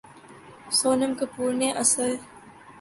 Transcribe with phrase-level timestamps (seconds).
[0.77, 2.11] سونم کپور نے اسل